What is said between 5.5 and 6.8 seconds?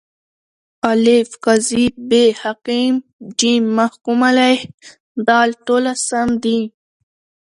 ټوله سم دي.